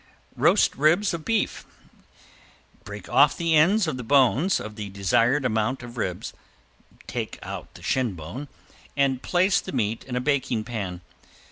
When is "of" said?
1.13-1.23, 3.85-3.97, 4.59-4.75, 5.83-5.95